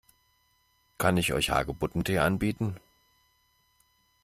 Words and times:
Kann 0.97 1.15
ich 1.17 1.31
euch 1.31 1.51
Hagebuttentee 1.51 2.17
anbieten? 2.17 2.77